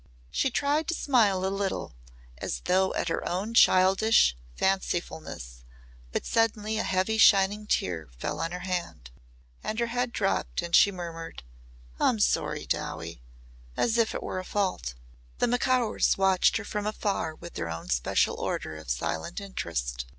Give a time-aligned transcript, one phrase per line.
[0.31, 1.93] She tried to smile a little
[2.39, 5.63] as though at her own childish fancifulness
[6.11, 9.11] but suddenly a heavy shining tear fell on her hand.
[9.63, 11.43] And her head dropped and she murmured,
[11.99, 13.21] "I'm sorry, Dowie,"
[13.77, 14.95] as if it were a fault.
[15.37, 20.07] The Macaurs watched her from afar with their own special order of silent interest.